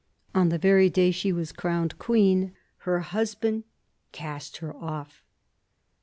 On 0.33 0.49
the 0.49 0.57
very 0.57 0.89
day 0.89 1.11
she 1.11 1.31
was 1.31 1.51
crowned 1.51 1.99
queen, 1.99 2.53
her 2.89 3.01
husband 3.01 3.65
cast 4.11 4.57
her 4.57 4.75
off. 4.75 5.23